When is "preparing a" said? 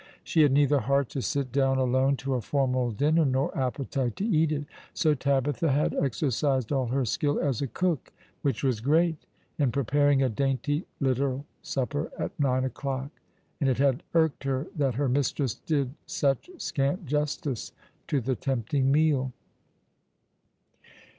9.71-10.27